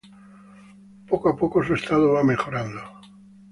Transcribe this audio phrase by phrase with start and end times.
[1.05, 2.81] Poco a poco, su estado va mejorando.